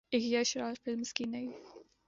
[0.09, 1.47] ایک ’یش راج فلمز‘ کی نئی